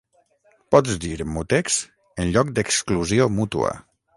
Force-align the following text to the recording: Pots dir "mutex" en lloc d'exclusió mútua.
Pots 0.75 0.95
dir 1.03 1.27
"mutex" 1.35 1.77
en 2.25 2.33
lloc 2.37 2.53
d'exclusió 2.59 3.29
mútua. 3.41 3.71